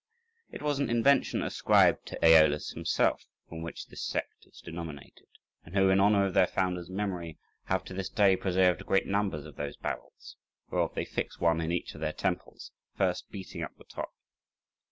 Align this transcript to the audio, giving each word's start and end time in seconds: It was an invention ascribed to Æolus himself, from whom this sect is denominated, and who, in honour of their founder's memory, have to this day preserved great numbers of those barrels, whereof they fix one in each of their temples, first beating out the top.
It 0.49 0.63
was 0.63 0.79
an 0.79 0.89
invention 0.89 1.43
ascribed 1.43 2.07
to 2.07 2.17
Æolus 2.23 2.73
himself, 2.73 3.23
from 3.47 3.59
whom 3.59 3.69
this 3.87 4.03
sect 4.03 4.47
is 4.47 4.59
denominated, 4.59 5.27
and 5.63 5.75
who, 5.75 5.89
in 5.89 5.99
honour 5.99 6.25
of 6.25 6.33
their 6.33 6.47
founder's 6.47 6.89
memory, 6.89 7.37
have 7.65 7.83
to 7.85 7.93
this 7.93 8.09
day 8.09 8.35
preserved 8.35 8.87
great 8.87 9.05
numbers 9.05 9.45
of 9.45 9.57
those 9.57 9.77
barrels, 9.77 10.37
whereof 10.71 10.95
they 10.95 11.05
fix 11.05 11.39
one 11.39 11.61
in 11.61 11.71
each 11.71 11.93
of 11.93 12.01
their 12.01 12.13
temples, 12.13 12.71
first 12.97 13.29
beating 13.29 13.61
out 13.61 13.77
the 13.77 13.83
top. 13.83 14.11